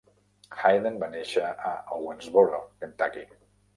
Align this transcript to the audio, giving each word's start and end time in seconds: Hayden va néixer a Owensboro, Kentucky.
Hayden 0.61 0.95
va 1.03 1.09
néixer 1.15 1.45
a 1.73 1.75
Owensboro, 1.99 2.63
Kentucky. 2.85 3.29